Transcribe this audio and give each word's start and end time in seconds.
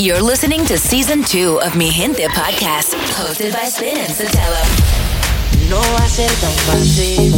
You're 0.00 0.22
listening 0.22 0.64
to 0.66 0.78
season 0.78 1.24
two 1.24 1.58
of 1.60 1.74
Mi 1.74 1.90
Gente 1.90 2.28
podcast, 2.28 2.94
hosted 3.18 3.52
by 3.52 3.68
Spin 3.68 3.98
and 3.98 4.14
Sotelo. 4.14 4.62
No 5.68 5.80
va 5.80 6.04
a 6.04 6.08
ser 6.08 6.30
tan 6.40 6.52
fácil, 6.68 7.34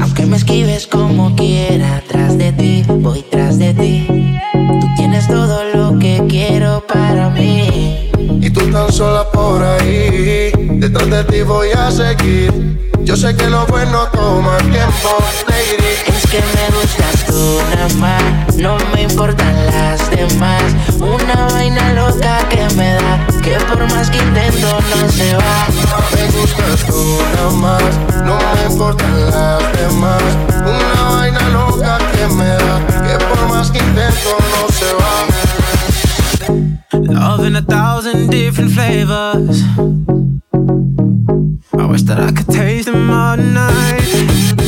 aunque 0.00 0.26
me 0.26 0.36
esquives 0.36 0.86
como 0.86 1.34
quiera. 1.34 2.00
Tras 2.06 2.38
de 2.38 2.52
ti, 2.52 2.84
voy 2.86 3.22
tras 3.32 3.58
de 3.58 3.74
ti. 3.74 4.06
Tú 4.52 4.86
tienes 4.96 5.26
todo 5.26 5.64
lo 5.74 5.98
que 5.98 6.22
quiero 6.28 6.86
para 6.86 7.30
mí. 7.30 8.10
Y 8.40 8.50
tú 8.50 8.70
tan 8.70 8.92
sola 8.92 9.28
por 9.32 9.60
ahí, 9.60 10.52
detrás 10.78 11.10
de 11.10 11.24
ti 11.24 11.42
voy 11.42 11.70
a 11.70 11.90
seguir. 11.90 12.52
Yo 13.02 13.16
sé 13.16 13.34
que 13.34 13.48
lo 13.48 13.66
bueno 13.66 14.06
toma 14.12 14.56
tiempo. 14.58 15.18
Que 16.34 16.40
me 16.40 16.66
gustas 16.76 17.24
tú 17.26 17.60
nada 17.70 17.88
más, 18.00 18.56
no 18.56 18.76
me 18.92 19.02
importan 19.02 19.54
las 19.66 20.10
demás. 20.10 20.64
Una 20.96 21.46
vaina 21.52 21.92
loca 21.92 22.48
que 22.48 22.66
me 22.74 22.94
da, 22.94 23.24
que 23.40 23.52
por 23.68 23.88
más 23.92 24.10
que 24.10 24.18
intento 24.18 24.80
no 24.90 25.08
se 25.12 25.36
va. 25.36 25.68
Me 26.12 26.26
gustas 26.36 26.86
tú 26.86 27.18
nada 27.36 27.50
más, 27.52 27.84
no 28.26 28.36
me 28.36 28.64
importan 28.68 29.30
las 29.30 29.62
demás. 29.78 30.22
Una 30.56 31.02
vaina 31.14 31.48
loca 31.50 31.98
que 32.16 32.26
me 32.26 32.48
da, 32.48 32.80
que 33.06 33.16
por 33.26 33.48
más 33.48 33.70
que 33.70 33.78
intento 33.78 34.36
no 34.50 34.68
se 34.74 34.92
va. 34.98 35.14
Love 37.12 37.46
in 37.46 37.54
a 37.54 37.62
thousand 37.62 38.28
different 38.28 38.72
flavors. 38.72 39.62
I 41.78 41.86
wish 41.86 42.02
that 42.02 42.18
I 42.18 42.32
could 42.32 42.48
taste 42.48 42.90
them 42.90 43.08
all 43.08 43.36
night. 43.36 44.63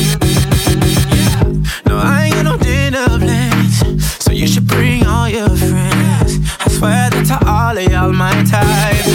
Swear 6.69 7.09
that 7.09 7.25
to 7.27 7.37
all 7.49 7.77
of 7.77 7.83
y'all 7.91 8.11
my 8.13 8.31
type. 8.43 9.05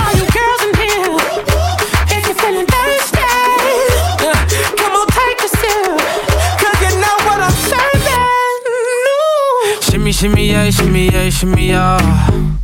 All 0.00 0.12
you 0.18 0.26
girls 0.34 0.62
in 0.66 0.72
here, 0.82 1.16
if 2.10 2.22
you're 2.26 2.38
feeling 2.42 2.66
thirsty, 2.66 3.22
come 4.76 4.94
on 4.98 5.06
take 5.08 5.40
a 5.44 5.48
sip, 5.48 5.98
cause 6.60 6.78
you 6.82 6.92
know 6.98 7.16
what 7.26 7.38
I'm 7.46 7.56
serving. 7.70 8.28
Shimmy, 9.82 10.12
shimmy, 10.12 10.50
yeah, 10.50 10.70
shimmy, 10.70 11.04
yeah, 11.10 11.30
shimmy, 11.30 11.68
yeah. 11.68 12.63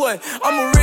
What? 0.00 0.22
I'm 0.42 0.79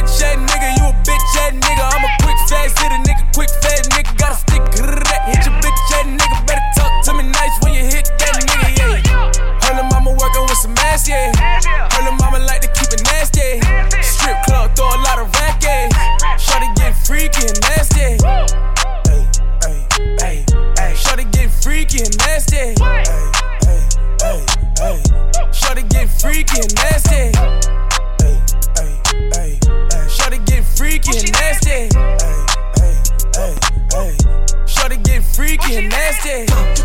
and 36.30 36.77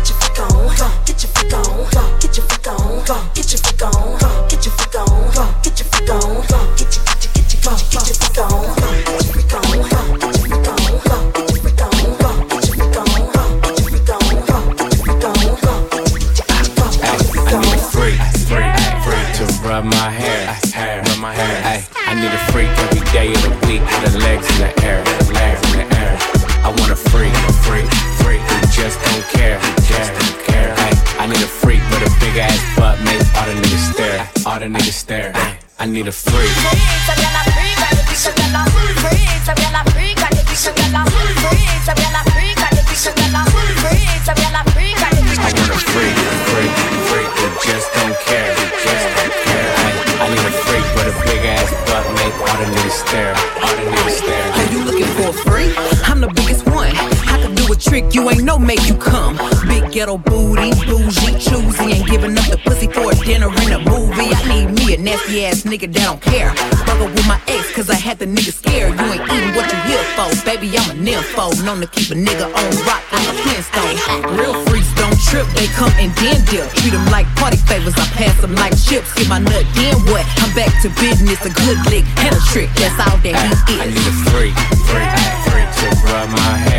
ghetto 59.93 60.17
booty, 60.17 60.73
bougie, 60.89 61.37
choosy, 61.37 62.01
ain't 62.01 62.09
giving 62.09 62.33
up 62.33 62.49
the 62.49 62.57
pussy 62.65 62.87
for 62.89 63.13
a 63.13 63.15
dinner 63.21 63.53
in 63.61 63.77
a 63.77 63.79
movie. 63.85 64.33
I 64.33 64.41
need 64.49 64.73
me 64.73 64.95
a 64.95 64.97
nasty 64.97 65.45
ass 65.45 65.69
nigga 65.69 65.85
that 65.93 66.01
don't 66.01 66.21
care. 66.21 66.49
Up 66.89 66.97
with 66.97 67.27
my 67.29 67.37
ex, 67.45 67.69
cause 67.77 67.93
I 67.93 67.95
had 68.01 68.17
the 68.17 68.25
nigga 68.25 68.49
scared. 68.49 68.97
You 68.97 69.05
ain't 69.13 69.21
eating 69.21 69.53
what 69.53 69.69
you 69.69 69.77
here 69.85 70.01
for. 70.17 70.33
Baby, 70.49 70.73
I'm 70.73 70.89
a 70.89 70.97
nympho. 70.97 71.53
Known 71.61 71.85
to 71.85 71.87
keep 71.93 72.09
a 72.09 72.17
nigga 72.17 72.49
on 72.49 72.69
rock 72.89 73.05
like 73.13 73.27
a 73.29 73.35
Flintstone. 73.45 74.33
Real 74.33 74.57
freaks 74.65 74.89
don't 74.97 75.13
trip, 75.29 75.45
they 75.53 75.69
come 75.77 75.93
and 76.01 76.09
then 76.17 76.41
dip. 76.49 76.65
Treat 76.73 76.97
them 76.97 77.05
like 77.13 77.29
party 77.37 77.61
favors, 77.61 77.93
I 77.93 78.09
pass 78.17 78.33
them 78.41 78.57
like 78.57 78.73
chips. 78.73 79.13
Get 79.13 79.29
my 79.29 79.37
nut, 79.37 79.61
then 79.77 79.93
what? 80.09 80.25
I'm 80.41 80.49
back 80.57 80.73
to 80.81 80.89
business, 80.97 81.37
a 81.45 81.53
good 81.53 81.77
lick 81.93 82.05
and 82.25 82.33
a 82.33 82.41
trick. 82.49 82.73
That's 82.81 82.97
all 82.97 83.21
that 83.21 83.35
he 83.37 83.77
is. 83.77 83.77
I 83.77 83.85
need 83.93 84.09
a 84.09 84.15
freak, 84.33 84.57
freak, 84.89 85.09
freak 85.45 85.69
to 85.69 85.87
rub 86.09 86.33
my 86.33 86.53
hair, 86.65 86.72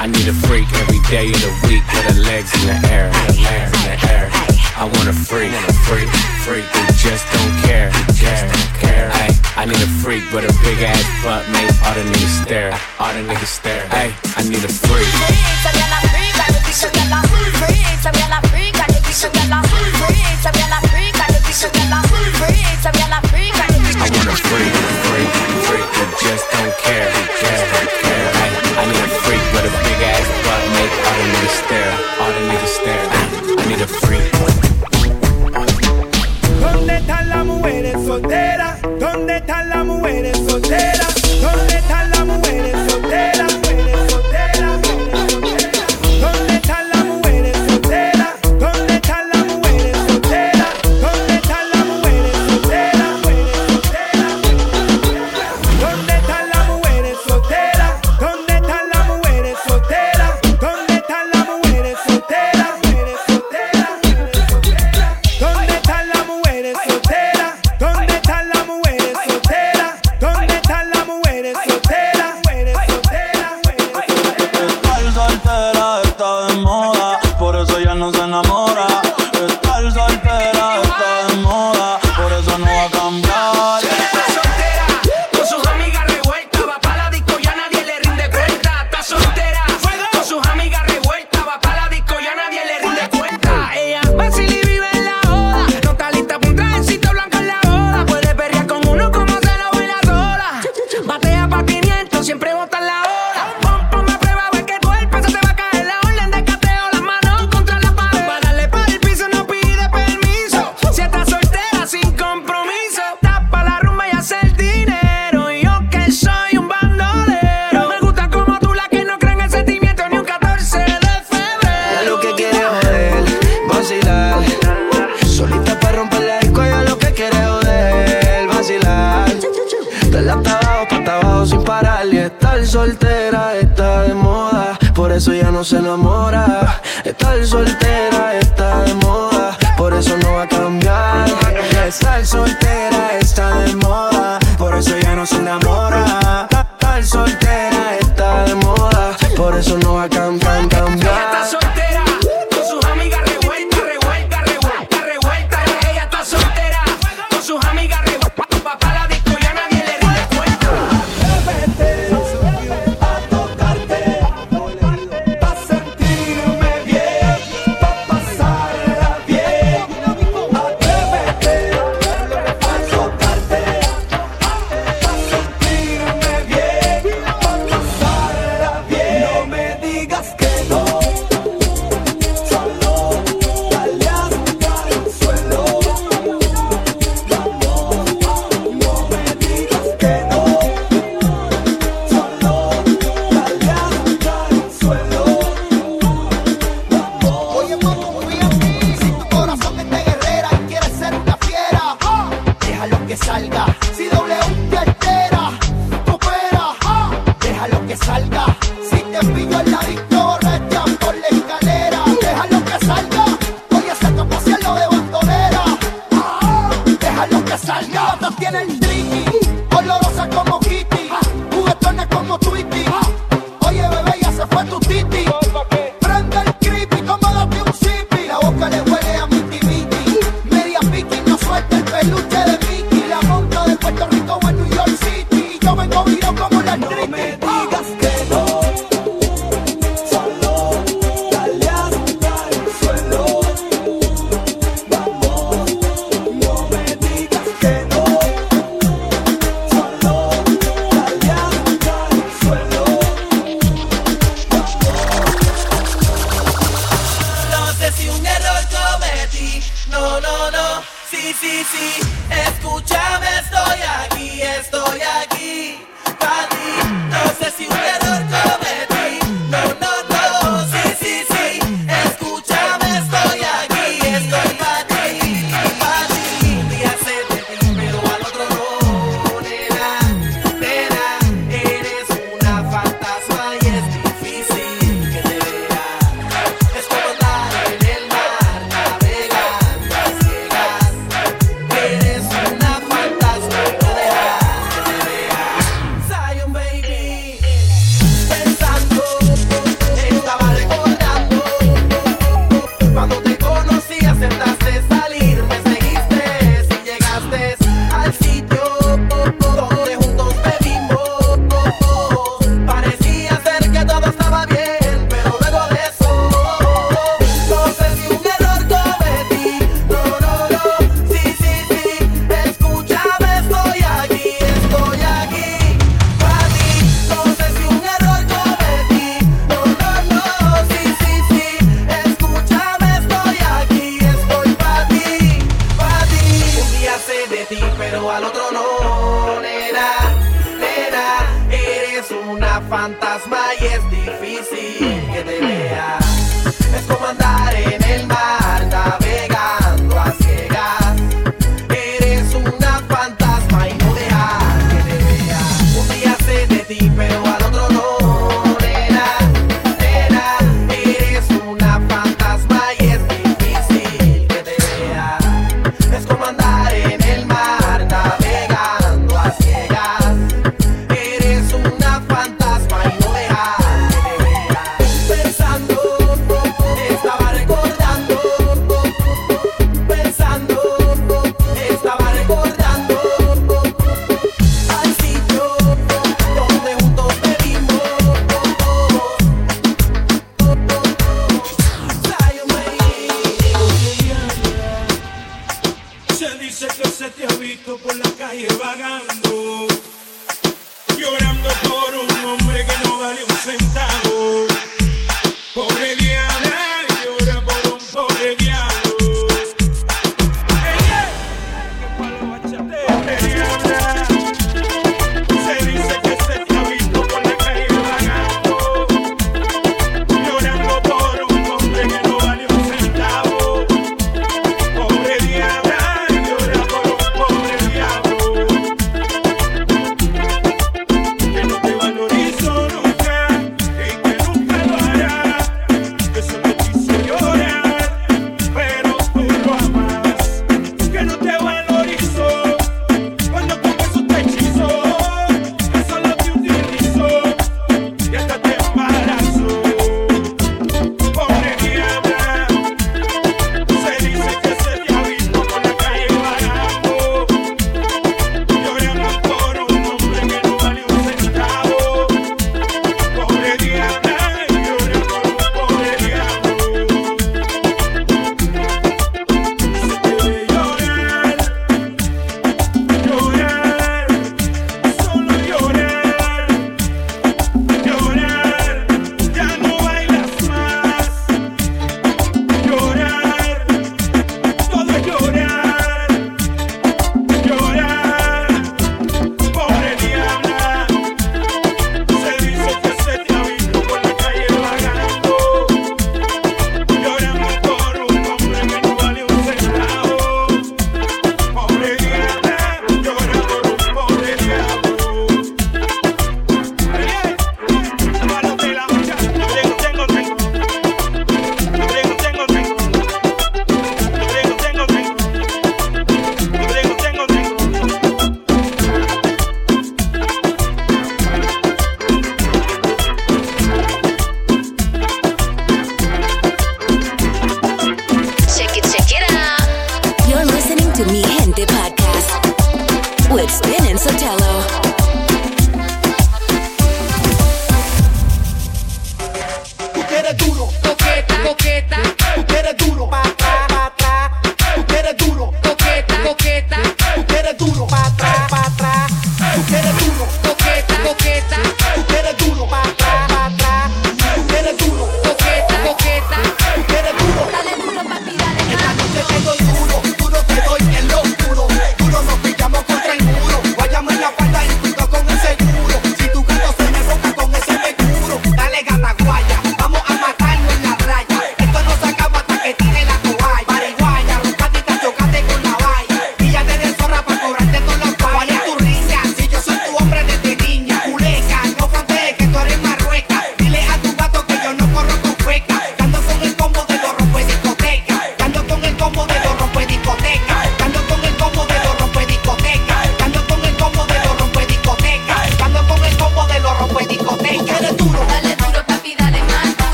I 0.00 0.06
need 0.06 0.24
a 0.28 0.32
freak 0.32 0.64
every 0.80 0.96
day 1.12 1.28
of 1.28 1.36
the 1.44 1.52
week 1.68 1.84
with 1.84 2.04
her 2.08 2.24
legs 2.24 2.48
in 2.56 2.72
the 2.72 2.88
air, 2.88 3.12
in 3.12 3.36
the 3.36 3.44
air, 3.44 3.68
in 3.68 3.84
the 3.84 3.96
air. 4.08 4.32
I 4.80 4.88
want 4.88 5.12
a 5.12 5.12
freak, 5.12 5.52
a 5.52 5.72
freak, 5.84 6.08
freak 6.40 6.64
who 6.64 6.80
just 6.96 7.28
don't 7.28 7.52
care, 7.68 7.92
care, 8.16 8.48
care. 8.80 9.12
I 9.60 9.68
need 9.68 9.76
a 9.76 9.90
freak 10.00 10.24
with 10.32 10.48
a 10.48 10.54
big 10.64 10.80
ass 10.80 11.04
butt, 11.20 11.44
make 11.52 11.68
all 11.84 11.92
the 11.92 12.00
niggas 12.16 12.32
stare, 12.48 12.72
all 12.96 13.12
the 13.12 13.20
niggas 13.28 13.52
stare. 13.60 13.84
Hey, 13.92 14.16
I 14.40 14.42
need 14.48 14.64
a 14.64 14.72
freak. 14.72 15.04
I 24.00 24.08
want 24.16 24.32
a 24.32 24.36
freak, 24.48 24.72
freak, 25.12 25.28
freak 25.68 25.90
freak, 25.92 26.12
just 26.24 26.50
don't 26.56 26.72
care. 26.78 27.39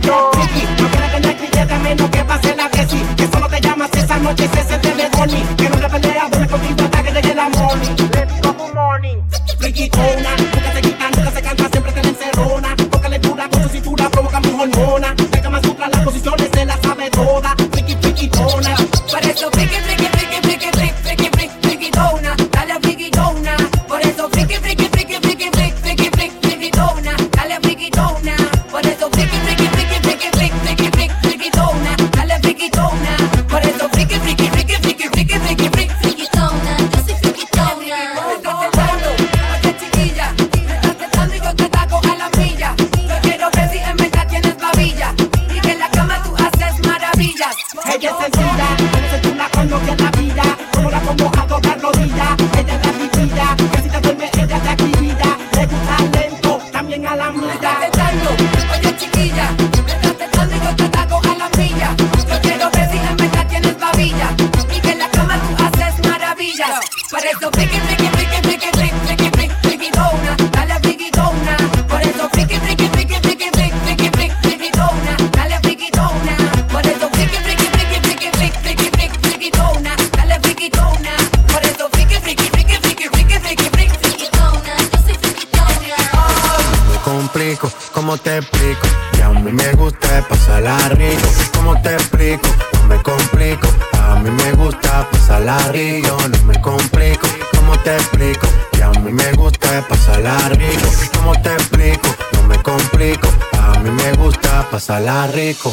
yo. 0.00 0.30
Chiqui, 0.32 0.82
no 0.82 0.88
quiero 0.90 1.08
que 1.08 1.20
me 1.20 1.66
de 1.66 1.78
menos 1.78 2.10
que 2.10 2.24
pase 2.24 2.56
la 2.56 2.68
tesis. 2.70 3.02
Que 3.16 3.26
solo 3.28 3.48
te 3.48 3.60
llamas 3.60 3.90
esa 3.94 4.18
noche 4.18 4.44
y 4.44 4.56
se 4.56 4.64
siente 4.64 4.94
de 4.94 5.08
Bonnie. 5.16 5.67
te 97.88 97.94
explico? 97.94 98.46
Que 98.72 98.82
a 98.82 98.90
mí 98.90 99.12
me 99.12 99.32
gusta 99.32 99.86
pasarla 99.88 100.36
rico. 100.50 100.88
¿Cómo 101.16 101.32
te 101.40 101.54
explico? 101.54 102.08
No 102.34 102.42
me 102.42 102.62
complico. 102.62 103.28
A 103.58 103.78
mí 103.78 103.90
me 103.90 104.12
gusta 104.12 104.68
pasarla 104.70 105.26
rico. 105.28 105.72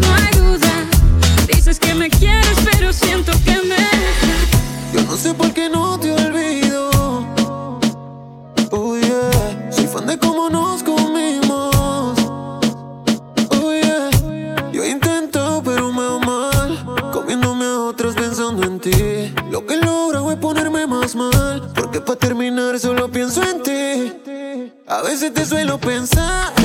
no 0.00 0.14
hay 0.14 0.30
duda. 0.38 0.86
Dices 1.46 1.78
que 1.78 1.94
me 1.94 2.08
quieres, 2.10 2.56
pero 2.70 2.92
siento 2.92 3.32
que 3.44 3.56
me. 3.62 3.76
Yo 4.92 5.02
no 5.02 5.16
sé 5.16 5.34
por 5.34 5.52
qué 5.52 5.68
no 5.68 5.98
te 5.98 6.12
olvido. 6.12 6.90
Oh 8.70 8.96
yeah, 8.96 9.70
soy 9.70 9.86
fan 9.86 10.06
de 10.06 10.18
cómo 10.18 10.50
nos 10.50 10.82
comimos. 10.82 12.18
Oh 13.50 13.72
yeah, 13.72 14.10
yo 14.72 14.82
he 14.82 14.90
intentado, 14.90 15.62
pero 15.62 15.92
me 15.92 16.02
hago 16.02 16.20
mal. 16.20 17.10
Comiéndome 17.12 17.64
a 17.64 17.80
otras 17.80 18.14
pensando 18.14 18.64
en 18.64 18.80
ti. 18.80 19.34
Lo 19.50 19.66
que 19.66 19.76
logro 19.76 20.30
es 20.30 20.36
ponerme 20.38 20.86
más 20.86 21.14
mal. 21.14 21.70
Porque 21.74 22.00
para 22.00 22.18
terminar 22.18 22.78
solo 22.78 23.10
pienso 23.10 23.42
en 23.42 23.62
ti. 23.62 24.12
A 24.86 25.02
veces 25.02 25.32
te 25.34 25.44
suelo 25.44 25.78
pensar. 25.78 26.57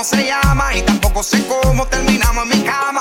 cómo 0.00 0.08
se 0.16 0.24
llama 0.24 0.74
y 0.74 0.80
tampoco 0.80 1.22
sé 1.22 1.46
cómo 1.46 1.86
terminamos 1.86 2.44
en 2.44 2.48
mi 2.48 2.64
cama. 2.64 2.99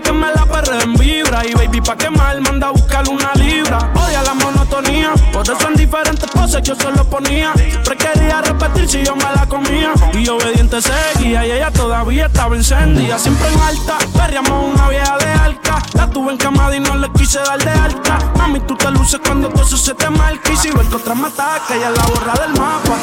que 0.00 0.12
me 0.12 0.32
la 0.32 0.46
perra 0.46 0.82
en 0.82 0.94
vibra. 0.94 1.46
Y 1.46 1.54
baby, 1.54 1.80
pa' 1.80 1.96
quemar, 1.96 2.40
manda 2.40 2.68
a 2.68 2.70
buscar 2.70 3.08
una 3.08 3.32
libra. 3.34 3.78
Odia 3.94 4.22
la 4.22 4.34
monotonía, 4.34 5.12
por 5.32 5.42
eso 5.42 5.68
en 5.68 5.74
diferentes 5.74 6.30
poses 6.30 6.62
yo 6.62 6.74
se 6.74 6.90
lo 6.90 7.04
ponía. 7.04 7.52
Siempre 7.54 7.96
quería 7.96 8.40
repetir 8.40 8.88
si 8.88 9.02
yo 9.02 9.14
me 9.16 9.24
la 9.34 9.46
comía. 9.46 9.92
Y 10.14 10.28
obediente 10.28 10.80
seguía, 10.80 11.46
y 11.46 11.52
ella 11.52 11.70
todavía 11.70 12.26
estaba 12.26 12.56
encendida. 12.56 13.18
Siempre 13.18 13.48
en 13.48 13.60
alta, 13.60 13.98
perriamos 14.16 14.74
una 14.74 14.88
vieja 14.88 15.18
de 15.18 15.32
alta. 15.32 15.82
La 15.94 16.08
tuve 16.08 16.32
en 16.32 16.38
cama 16.38 16.74
y 16.74 16.80
no 16.80 16.96
le 16.96 17.10
quise 17.12 17.38
dar 17.40 17.58
de 17.62 17.70
alta. 17.70 18.18
Mami, 18.36 18.60
tú 18.60 18.76
te 18.76 18.90
luces 18.90 19.20
cuando 19.24 19.48
todo 19.48 19.62
eso 19.62 19.76
se 19.76 19.94
te 19.94 20.08
marca. 20.10 20.52
Y 20.52 20.56
si 20.56 20.70
ves 20.70 20.86
que 20.88 20.96
otra 20.96 21.14
me 21.14 21.28
ataca, 21.28 21.74
ella 21.74 21.90
la 21.90 22.02
borra 22.06 22.34
del 22.34 22.52
mapa. 22.52 22.96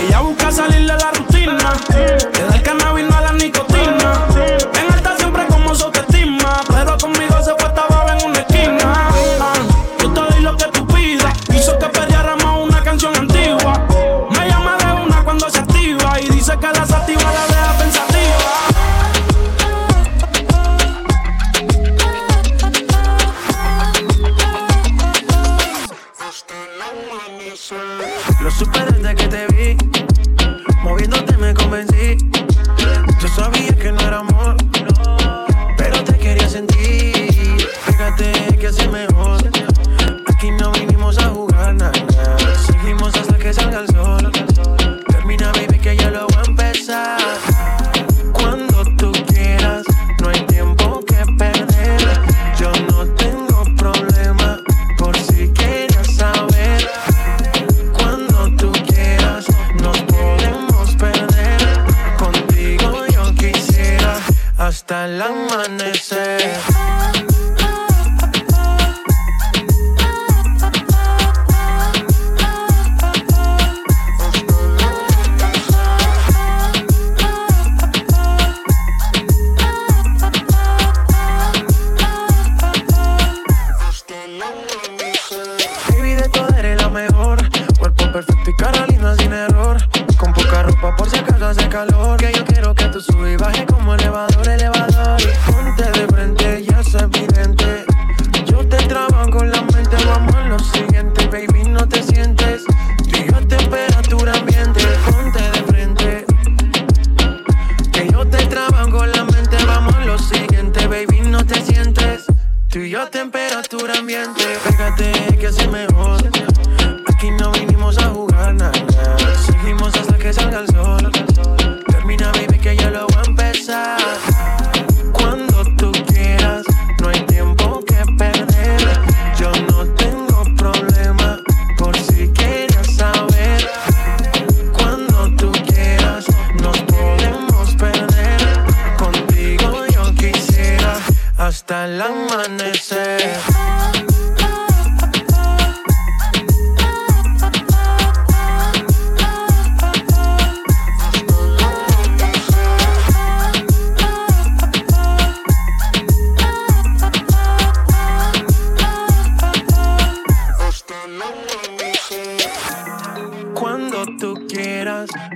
Ella 0.00 0.20
busca 0.20 0.50
salir 0.50 0.80
de 0.80 0.96
la 0.96 1.10
rutina, 1.10 1.72
le 1.90 2.42
da 2.44 2.54
el 2.54 2.62
cannabis 2.62 3.08
no 3.08 3.16
a 3.16 3.20
la 3.22 3.32
nicotina. 3.32 4.26
amanecer. 65.26 67.35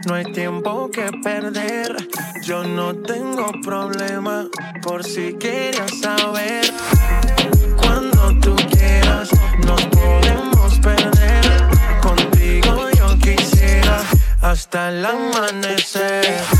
No 0.07 0.15
hay 0.15 0.25
tiempo 0.33 0.91
que 0.91 1.11
perder. 1.23 1.95
Yo 2.43 2.65
no 2.65 2.95
tengo 2.95 3.53
problema. 3.63 4.49
Por 4.83 5.05
si 5.05 5.35
quieres 5.35 6.01
saber. 6.01 6.65
Cuando 7.77 8.39
tú 8.41 8.57
quieras, 8.71 9.31
nos 9.67 9.83
podemos 9.87 10.79
perder. 10.79 11.69
Contigo 12.03 12.89
yo 12.97 13.19
quisiera 13.19 14.03
hasta 14.41 14.89
el 14.89 15.05
amanecer. 15.05 16.60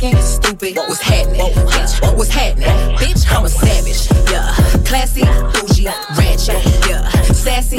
stupid. 0.00 0.76
What's 0.76 1.00
happening? 1.00 1.40
Bitch, 1.40 2.00
what 2.02 2.16
was 2.16 2.28
happening? 2.30 2.68
Bitch, 2.96 3.30
I'm 3.30 3.44
a 3.44 3.48
savage, 3.48 4.08
yeah. 4.30 4.54
Classy, 4.84 5.22
bougie, 5.52 5.84
ratchet, 6.16 6.64
yeah. 6.88 7.08
Sassy, 7.32 7.78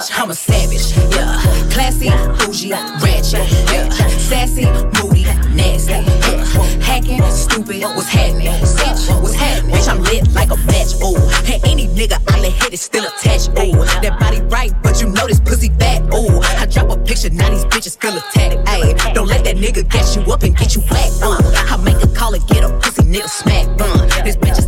Bitch, 0.00 0.18
I'm 0.18 0.30
a 0.30 0.34
savage. 0.34 0.96
Yeah, 1.12 1.42
classy, 1.70 2.08
bougie, 2.38 2.72
ratchet. 2.72 3.44
Yeah, 3.70 3.90
sassy, 4.16 4.64
moody, 4.96 5.24
nasty. 5.52 5.92
Yeah. 5.92 6.44
Hacking, 6.80 7.22
stupid. 7.30 7.82
What's 7.82 8.08
happening? 8.08 8.46
Bitch, 8.46 9.20
what's 9.20 9.34
happening? 9.34 9.76
Bitch, 9.76 9.88
I'm 9.92 10.02
lit 10.02 10.32
like 10.32 10.50
a 10.50 10.56
match. 10.72 10.94
Ooh, 11.04 11.20
and 11.52 11.62
any 11.66 11.86
nigga 11.88 12.16
I 12.32 12.40
let 12.40 12.52
hit 12.52 12.72
is 12.72 12.80
still 12.80 13.04
attached. 13.04 13.50
Ooh, 13.50 13.76
that 14.00 14.16
body 14.18 14.40
right, 14.48 14.72
but 14.82 15.02
you 15.02 15.08
know 15.08 15.26
this 15.26 15.38
pussy 15.38 15.68
fat. 15.78 16.02
Ooh, 16.14 16.40
I 16.40 16.64
drop 16.64 16.88
a 16.88 16.96
picture, 16.96 17.28
now 17.28 17.50
these 17.50 17.66
bitches 17.66 18.00
feel 18.00 18.16
attacked. 18.16 18.56
Ayy, 18.68 19.12
don't 19.12 19.28
let 19.28 19.44
that 19.44 19.56
nigga 19.56 19.86
gas 19.86 20.16
you 20.16 20.22
up 20.32 20.42
and 20.44 20.56
get 20.56 20.74
you 20.74 20.80
whacked. 20.80 21.20
Uh, 21.22 21.36
I 21.68 21.76
make 21.84 22.02
a 22.02 22.08
call 22.14 22.32
and 22.32 22.46
get 22.46 22.64
a 22.64 22.70
pussy 22.78 23.02
nigga 23.02 23.28
smack. 23.28 23.66
Uh, 23.78 24.24
this 24.24 24.36
bitch 24.36 24.59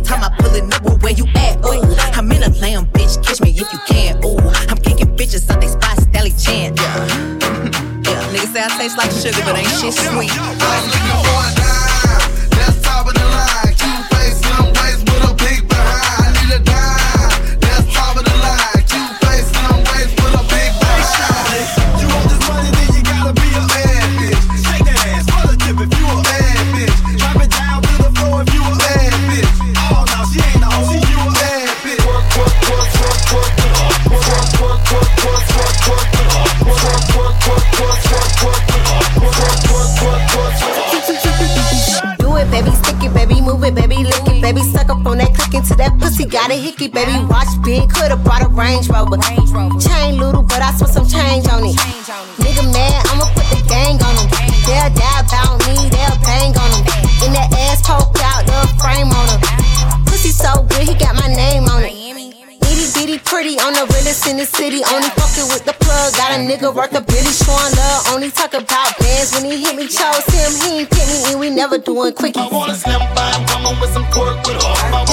tastes 8.83 8.97
like 8.97 9.11
sugar, 9.11 9.45
but 9.45 9.55
ain't 9.55 9.69
shit 9.69 9.93
sweet. 9.93 11.62
Got 46.33 46.49
a 46.49 46.57
hickey, 46.57 46.87
baby, 46.87 47.13
watch 47.29 47.53
big, 47.61 47.87
could've 47.93 48.23
brought 48.25 48.41
a 48.41 48.49
Range 48.49 48.89
Rover. 48.89 49.21
Chain 49.77 50.17
little, 50.17 50.41
but 50.41 50.65
I 50.65 50.73
spent 50.73 50.89
some 50.89 51.05
change 51.05 51.45
on 51.45 51.61
it. 51.61 51.77
Nigga 52.41 52.65
mad, 52.73 53.05
I'ma 53.13 53.29
put 53.37 53.45
the 53.53 53.61
gang 53.69 54.01
on 54.01 54.17
him. 54.17 54.27
They'll 54.65 54.89
die 54.97 55.21
about 55.21 55.61
me, 55.69 55.77
they'll 55.93 56.17
bang 56.25 56.57
on 56.57 56.69
him. 56.73 56.83
In 57.21 57.37
that 57.37 57.53
ass 57.69 57.85
poked 57.85 58.17
out, 58.25 58.49
the 58.49 58.65
frame 58.81 59.13
on 59.13 59.29
him. 59.29 59.39
Pussy 60.09 60.33
so 60.33 60.65
good, 60.73 60.89
he 60.89 60.97
got 60.97 61.13
my 61.21 61.29
name 61.29 61.69
on 61.69 61.85
it. 61.85 61.93
Itty 61.93 62.89
bitty 62.97 63.21
pretty 63.21 63.61
on 63.61 63.77
the 63.77 63.85
realest 63.93 64.25
in 64.25 64.37
the 64.41 64.49
city. 64.49 64.81
Only 64.89 65.13
fucking 65.13 65.45
with 65.53 65.69
the 65.69 65.77
plug. 65.85 66.17
Got 66.17 66.33
a 66.33 66.41
nigga 66.41 66.73
worth 66.73 66.97
a 66.97 67.01
billy 67.05 67.29
showing 67.29 67.77
love. 67.77 68.09
Only 68.09 68.33
talk 68.33 68.57
about 68.57 68.97
bands 68.97 69.37
when 69.37 69.45
he 69.45 69.61
hit 69.61 69.77
me. 69.77 69.85
Chose 69.85 70.25
him, 70.33 70.49
he 70.65 70.81
ain't 70.81 70.89
pick 70.89 71.05
me, 71.05 71.29
and 71.29 71.39
we 71.39 71.53
never 71.53 71.77
doing 71.77 72.17
quickies. 72.17 72.41
I 72.41 72.49
want 72.49 72.71
a 72.71 72.75
slim 72.75 73.05
fine 73.13 73.45
woman 73.53 73.77
with 73.77 73.93
some 73.93 74.05
pork 74.09 74.41
with 74.49 74.57
her. 74.57 74.73
I 74.97 75.12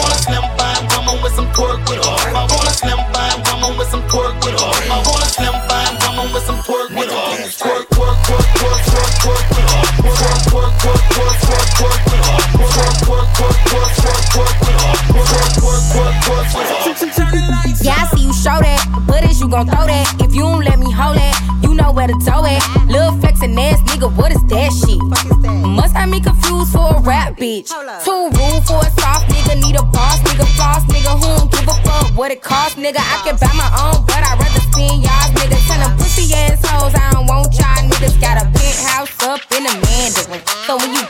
gon' 19.65 19.77
throw 19.77 19.87
that? 19.87 20.09
If 20.21 20.35
you 20.35 20.43
don't 20.43 20.65
let 20.65 20.79
me 20.79 20.91
hold 20.91 21.17
it, 21.17 21.35
you 21.63 21.75
know 21.75 21.93
where 21.93 22.07
to 22.07 22.17
toe 22.25 22.45
it. 22.45 22.63
Lil' 22.89 23.13
flexin' 23.21 23.57
ass 23.59 23.81
nigga, 23.89 24.09
what 24.17 24.33
is 24.33 24.43
that 24.49 24.73
shit? 24.73 25.01
Must 25.67 25.95
have 25.95 26.09
me 26.09 26.21
confused 26.21 26.73
for 26.73 26.97
a 26.97 27.01
rap 27.01 27.37
bitch. 27.37 27.69
Too 28.05 28.33
rude 28.33 28.63
for 28.65 28.81
a 28.81 28.91
soft 29.01 29.29
nigga, 29.29 29.61
need 29.61 29.77
a 29.77 29.83
boss 29.83 30.21
nigga, 30.25 30.47
floss 30.57 30.85
nigga, 30.89 31.13
who 31.21 31.29
don't 31.37 31.51
give 31.53 31.69
a 31.69 31.77
fuck 31.85 32.17
what 32.17 32.31
it 32.31 32.43
cost, 32.43 32.77
nigga. 32.77 33.01
I 33.01 33.21
can 33.25 33.37
buy 33.37 33.53
my 33.53 33.69
own, 33.85 34.05
but 34.07 34.21
I'd 34.25 34.39
rather 34.41 34.65
spend 34.73 35.05
y'all's 35.05 35.33
niggas. 35.37 35.65
Tell 35.69 35.81
them 35.81 35.97
pussy 35.99 36.33
assholes, 36.33 36.95
I 36.95 37.13
don't 37.13 37.27
want 37.27 37.53
y'all 37.53 37.85
niggas. 37.85 38.21
Got 38.21 38.41
a 38.41 38.45
penthouse 38.49 39.13
up 39.25 39.41
in 39.57 39.65
the 39.65 39.75
Mandarin. 39.77 40.41
So 40.65 40.77
when 40.77 40.93
you 40.93 41.01
get 41.01 41.10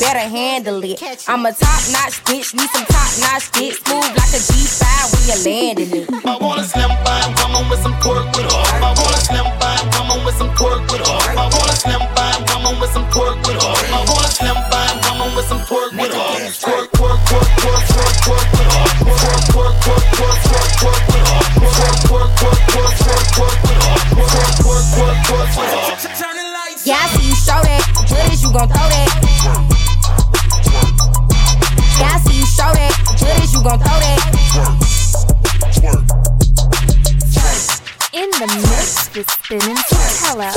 better 0.00 0.26
handle 0.28 0.82
it. 0.84 1.00
I'm 1.28 1.46
a 1.46 1.52
top 1.52 1.82
notch 1.92 2.22
bitch, 2.24 2.54
need 2.54 2.70
some 2.70 2.86
top 2.86 3.12
notch 3.24 3.50
bitch. 3.52 3.80
Move 3.88 4.10
like 4.16 4.32
a 4.36 4.40
G5 4.40 4.84
when 5.12 5.22
you're 5.28 5.42
landing 5.44 5.92
it. 6.02 6.06
I 6.24 6.36
wanna 6.36 6.64
slim 6.64 6.90
fine. 7.04 7.34
Come 7.36 7.56
on 7.56 7.68
with 7.70 7.82
some 7.82 7.96
pork 8.00 8.26
with 8.36 8.52
off. 8.52 8.72
I 8.74 8.92
wanna 8.92 9.20
slim 9.20 9.46
fine. 9.60 9.90
Come 9.92 10.10
on 10.10 10.24
with 10.24 10.36
some 10.36 10.52
pork 10.54 10.80
with 10.90 11.08
off. 11.08 11.28
I 11.28 11.48
wanna 11.48 11.76
slim 11.76 12.02
fine. 12.14 12.46
Come 12.46 12.66
on 12.66 12.80
with 12.80 12.92
some 12.92 13.06
pork 13.10 13.36
with 13.46 13.62
off. 13.62 13.78
I 13.92 14.04
wanna 14.10 14.28
slim 14.28 14.56
by, 14.70 14.86
I'm 15.06 15.34
with 15.34 15.48
some 15.48 15.60
pork 15.64 15.92
with 15.92 16.14
off. 16.14 16.36
Pork, 16.62 16.92
pork, 16.92 17.18
pork, 17.30 17.48
pork, 17.62 17.80
pork, 17.94 18.14
pork 18.26 18.46
with 18.52 18.76
off. 18.76 18.90
Pork, 19.06 19.42
pork, 19.54 19.74
pork, 19.86 20.04
pork, 20.16 20.36
pork, 20.50 20.70
pork 20.80 21.02
with 21.08 21.26
off. 21.32 21.46
Pork, 21.56 21.98
pork, 22.08 22.30
pork, 22.36 22.60
pork, 22.66 23.00
pork, 24.56 25.16
pork 25.26 25.50
with 25.56 25.72
off. 25.76 26.00
Yeah, 26.84 27.00
I 27.00 27.08
see 27.14 27.28
you 27.28 27.34
show 27.34 27.60
that. 27.64 27.82
What 28.10 28.32
is 28.32 28.42
you 28.42 28.52
gon' 28.52 28.68
throw 28.68 28.88
that? 28.88 29.05
But 33.66 33.74
is 33.74 33.74
you 33.74 33.74
gon' 33.74 33.80
throw 33.80 33.98
that? 33.98 34.16
In 38.12 38.30
the 38.30 38.46
mix 38.46 39.10
with 39.14 39.28
Spin 39.30 39.60
and 39.62 39.78
Sotelo. 39.90 40.50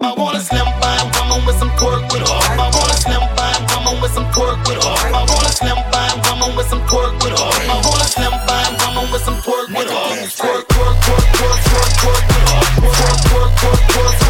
I 0.00 0.14
want 0.16 0.36
a 0.36 0.40
slim 0.40 0.64
fine 0.80 1.12
woman 1.12 1.44
with 1.46 1.58
some 1.58 1.70
pork 1.76 2.02
with 2.08 2.24
her. 2.24 2.40
I 2.56 2.70
want 2.72 2.88
a 2.88 2.96
slim 2.96 3.20
fine 3.36 3.60
woman 3.68 4.00
with 4.00 4.12
some 4.12 4.24
pork 4.32 4.56
with 4.66 4.82
her. 4.82 4.96
I 5.12 5.20
want 5.28 5.44
a 5.44 5.52
slim 5.52 5.76
fine 5.92 6.16
woman 6.24 6.56
with 6.56 6.68
some 6.68 6.80
pork 6.88 7.12
with 7.20 7.36
her. 7.36 7.52
I 7.68 7.76
want 7.84 8.00
a 8.00 8.08
slim 8.08 8.32
fine 8.48 8.72
woman 8.80 9.12
with 9.12 9.22
some 9.22 9.36
pork 9.44 9.68
with 9.68 9.90
her. 9.92 10.08
Twerk, 10.24 10.64
twerk, 10.72 10.96
twerk, 11.04 11.26
twerk, 11.36 11.60
twerk, 11.68 11.90
twerk 12.00 12.24
with 12.32 12.48
her. 12.48 12.64
Twerk, 12.80 13.20
twerk, 13.28 13.52
twerk, 13.60 13.82
twerk, 13.92 14.16
twerk, 14.16 14.27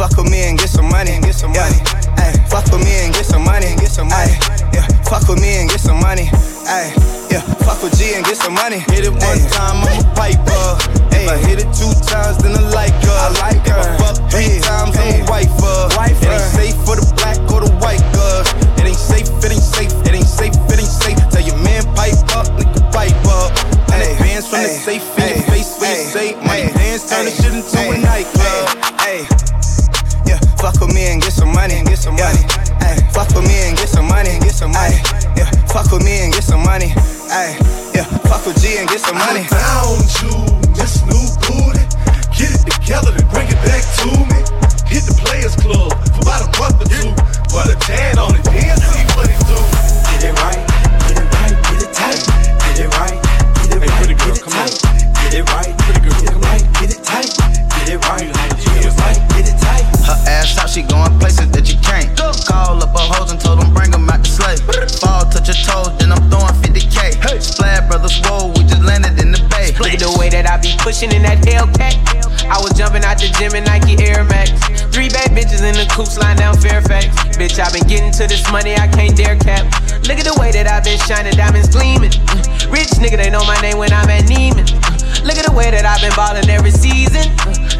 fuck 0.00 0.16
with 0.16 0.32
me 0.32 0.48
and 0.48 0.56
get 0.56 0.70
some 0.70 0.88
money, 0.88 1.20
get 1.20 1.34
some 1.36 1.52
money. 1.52 1.76
Hey, 2.16 2.32
fuck 2.48 2.64
with 2.72 2.80
me 2.80 3.04
and 3.04 3.12
get 3.12 3.26
some 3.26 3.44
money, 3.44 3.76
get 3.76 3.92
some 3.92 4.08
money. 4.08 4.32
Yeah, 4.72 4.88
fuck 5.04 5.28
with 5.28 5.36
me 5.44 5.60
and 5.60 5.68
get 5.68 5.80
some 5.80 6.00
money. 6.00 6.24
Hey, 6.64 6.96
yeah, 7.28 7.44
fuck 7.60 7.84
with 7.84 7.92
G 8.00 8.16
and 8.16 8.24
get 8.24 8.40
some 8.40 8.54
money. 8.56 8.80
Hit 8.88 9.04
it 9.04 9.12
one 9.12 9.44
time, 9.52 9.76
I'm 9.84 10.00
a 10.00 10.14
piper. 10.16 10.64
If 11.12 11.28
I 11.28 11.36
hit 11.44 11.60
it 11.60 11.68
two 11.76 11.92
times, 12.08 12.40
then 12.40 12.56
I 12.56 12.64
like 12.72 12.96
her. 13.04 13.12
I 13.12 13.28
like 13.44 13.60
her. 13.68 13.76
If 13.76 14.00
I 14.00 14.00
fuck 14.00 14.16
three 14.32 14.56
times, 14.64 14.96
I'm 14.96 15.20
a 15.20 15.28
wifer. 15.28 15.76
It 15.92 16.32
ain't 16.32 16.48
safe 16.48 16.76
for 16.88 16.96
the 16.96 17.04
black 17.20 17.36
or 17.52 17.60
the 17.60 17.72
white 17.84 18.00
girl. 18.16 18.40
It 18.80 18.88
ain't 18.88 18.96
safe, 18.96 19.28
it 19.44 19.52
ain't 19.52 19.60
safe, 19.60 19.92
it 20.08 20.16
ain't 20.16 20.24
safe, 20.24 20.56
it 20.72 20.80
ain't 20.80 20.96
safe. 21.04 21.20
Tell 21.28 21.44
your 21.44 21.60
man 21.60 21.84
pipe 21.92 22.16
up, 22.40 22.48
nigga 22.56 22.80
pipe 22.88 23.20
up. 23.28 23.52
And 23.92 24.00
advance 24.00 24.48
from 24.48 24.64
the 24.64 24.72
safe 24.80 25.04
in 25.20 25.28
your 25.28 25.44
face 25.44 25.76
when 25.76 25.92
you 25.92 26.08
say 26.08 26.26
money 26.40 26.72
dance, 26.72 27.04
turn 27.04 27.28
the 27.28 27.32
shit 27.36 27.52
into 27.52 27.76
a 27.84 28.00
nightclub. 28.00 28.80
Hey, 29.04 29.28
yeah, 29.28 29.59
fuck 30.60 30.78
with 30.80 30.94
me 30.94 31.08
and 31.08 31.22
get 31.22 31.32
some 31.32 31.52
money, 31.52 31.80
get 31.84 31.98
some 31.98 32.14
money. 32.14 32.44
Hey, 32.84 33.00
fuck 33.16 33.28
with 33.32 33.48
me 33.48 33.56
and 33.64 33.76
get 33.76 33.88
some 33.88 34.06
money, 34.06 34.36
get 34.40 34.52
some 34.52 34.70
money. 34.72 35.00
Yeah, 35.36 35.48
Hey, 37.32 37.56
yeah, 37.96 38.04
fuck 38.28 38.44
with 38.44 38.60
G 38.60 38.76
and 38.76 38.88
get 38.88 39.00
some 39.00 39.16
money. 39.16 39.40
I 39.40 39.56
found 39.56 40.04
you, 40.20 40.36
this 40.76 41.00
new 41.08 41.24
booty. 41.48 41.80
Get 42.36 42.52
it 42.52 42.62
together 42.68 43.12
and 43.16 43.26
bring 43.32 43.48
it 43.48 43.60
back 43.64 43.80
to 44.04 44.08
me. 44.28 44.40
Hit 44.84 45.08
the 45.08 45.16
Players 45.24 45.56
Club 45.56 45.96
for 46.12 46.20
about 46.20 46.44
a 46.44 46.48
buck 46.60 46.76
or 46.76 46.88
two. 46.92 47.08
Put 47.48 47.72
a 47.72 47.76
tan 47.80 48.20
on 48.20 48.36
it, 48.36 48.44
then 48.44 48.76
see 48.76 49.04
what 49.16 49.32
it 49.32 49.40
do. 49.48 49.56
Get 50.12 50.28
it 50.28 50.34
right, 50.44 50.60
get 51.08 51.16
it 51.16 51.28
right, 51.40 51.56
get 51.72 51.80
it 51.88 51.92
tight. 51.96 52.20
Get 52.68 52.84
it 52.84 52.90
right, 53.00 53.16
get 53.64 53.80
it 53.80 53.88
right, 53.88 54.12
get 54.12 54.36
it 54.36 54.44
tight. 54.44 54.74
Get 55.24 55.32
it 55.40 55.44
right, 55.56 55.72
pretty 55.88 56.00
girl, 56.04 56.20
get 56.20 56.36
it 56.36 56.42
right, 56.44 56.69
it 57.90 57.98
right, 58.06 58.30
get 58.30 58.86
it 58.86 58.94
right, 59.02 59.18
get 59.34 59.50
it 59.50 59.58
tight. 59.58 59.82
Her 60.06 60.18
ass 60.30 60.54
out, 60.58 60.70
she 60.70 60.82
going 60.82 61.10
places 61.18 61.50
that 61.50 61.66
you 61.66 61.74
can't. 61.82 62.06
Call 62.46 62.78
up 62.78 62.94
her 62.94 63.06
hoes 63.10 63.30
and 63.30 63.40
told 63.40 63.58
them 63.58 63.74
bring 63.74 63.90
them 63.90 64.08
out 64.08 64.22
the 64.22 64.30
sleigh. 64.30 64.58
Fall, 65.02 65.26
touch 65.26 65.50
your 65.50 65.58
toes, 65.58 65.90
then 65.98 66.14
I'm 66.14 66.22
throwing 66.30 66.54
50k. 66.62 67.42
Splash 67.42 67.88
brothers, 67.90 68.14
whoa, 68.22 68.54
we 68.54 68.62
just 68.62 68.82
landed 68.82 69.18
in 69.18 69.34
the 69.34 69.42
bay. 69.50 69.74
Look 69.82 69.90
at 69.90 70.02
the 70.02 70.14
way 70.18 70.30
that 70.30 70.46
I 70.46 70.62
be 70.62 70.70
pushing 70.78 71.10
in 71.10 71.22
that 71.26 71.42
Hellcat. 71.42 71.98
I 72.46 72.58
was 72.62 72.74
jumping 72.78 73.02
out 73.02 73.18
the 73.18 73.26
gym 73.34 73.58
in 73.58 73.64
Nike 73.66 73.98
Air 73.98 74.22
Max. 74.22 74.54
Three 74.94 75.10
bad 75.10 75.34
bitches 75.34 75.66
in 75.66 75.74
the 75.74 75.86
coops 75.90 76.18
line 76.18 76.38
down 76.38 76.54
Fairfax. 76.62 77.10
Bitch, 77.34 77.58
I 77.58 77.70
been 77.74 77.86
getting 77.90 78.14
to 78.14 78.26
this 78.30 78.46
money, 78.54 78.74
I 78.78 78.86
can't 78.86 79.16
dare 79.16 79.34
cap. 79.34 79.66
Look 80.06 80.18
at 80.18 80.26
the 80.26 80.36
way 80.38 80.54
that 80.54 80.70
I 80.70 80.78
been 80.78 80.98
shining, 81.10 81.34
diamonds 81.34 81.74
gleaming. 81.74 82.14
Mm. 82.14 82.70
Rich 82.70 83.02
nigga, 83.02 83.18
they 83.18 83.30
know 83.30 83.42
my 83.46 83.58
name 83.60 83.78
when 83.78 83.92
I'm 83.92 84.08
at 84.10 84.30
Neiman. 84.30 84.79
Look 85.24 85.36
at 85.36 85.46
the 85.46 85.54
way 85.54 85.70
that 85.70 85.84
I've 85.84 86.00
been 86.00 86.14
ballin' 86.16 86.48
every 86.48 86.70
season. 86.70 87.28